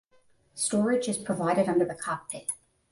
Storage 0.55 1.07
is 1.07 1.19
provided 1.19 1.69
under 1.69 1.85
the 1.85 1.93
cockpit. 1.93 2.53